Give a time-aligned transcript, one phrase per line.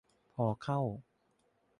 [0.35, 0.79] พอเข้า